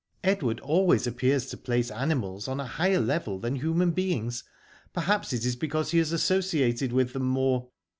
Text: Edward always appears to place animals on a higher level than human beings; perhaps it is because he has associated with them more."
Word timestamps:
Edward 0.23 0.59
always 0.61 1.05
appears 1.05 1.45
to 1.45 1.57
place 1.57 1.91
animals 1.91 2.47
on 2.47 2.59
a 2.59 2.65
higher 2.65 2.99
level 2.99 3.37
than 3.37 3.57
human 3.57 3.91
beings; 3.91 4.43
perhaps 4.93 5.31
it 5.31 5.45
is 5.45 5.55
because 5.55 5.91
he 5.91 5.99
has 5.99 6.11
associated 6.11 6.91
with 6.91 7.13
them 7.13 7.25
more." 7.27 7.69